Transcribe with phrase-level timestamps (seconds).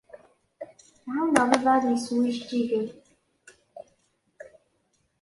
[1.13, 2.87] Ɛawneɣ baba ad yessew ijejjigen.